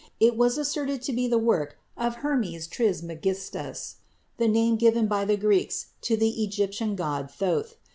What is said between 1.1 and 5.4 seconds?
be the work of Hermes Trismegistus, the name given by the